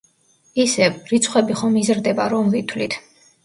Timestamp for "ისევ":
0.63-0.95